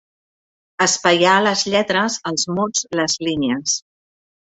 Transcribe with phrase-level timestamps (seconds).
[0.85, 3.81] Espaiar les lletres, els mots, les línies.